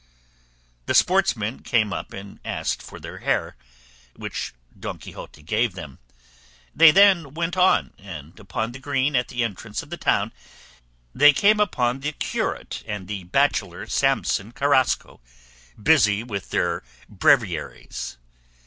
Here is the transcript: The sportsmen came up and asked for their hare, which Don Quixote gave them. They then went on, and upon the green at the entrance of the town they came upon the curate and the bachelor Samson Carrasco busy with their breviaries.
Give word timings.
The 0.87 0.95
sportsmen 0.95 1.59
came 1.59 1.93
up 1.93 2.11
and 2.11 2.39
asked 2.43 2.81
for 2.81 2.99
their 2.99 3.19
hare, 3.19 3.55
which 4.15 4.51
Don 4.79 4.97
Quixote 4.97 5.43
gave 5.43 5.73
them. 5.73 5.99
They 6.73 6.89
then 6.89 7.35
went 7.35 7.55
on, 7.55 7.93
and 7.99 8.39
upon 8.39 8.71
the 8.71 8.79
green 8.79 9.15
at 9.15 9.27
the 9.27 9.43
entrance 9.43 9.83
of 9.83 9.91
the 9.91 9.97
town 9.97 10.33
they 11.13 11.33
came 11.33 11.59
upon 11.59 11.99
the 11.99 12.13
curate 12.13 12.83
and 12.87 13.07
the 13.07 13.25
bachelor 13.25 13.85
Samson 13.85 14.51
Carrasco 14.53 15.21
busy 15.79 16.23
with 16.23 16.49
their 16.49 16.81
breviaries. 17.07 18.17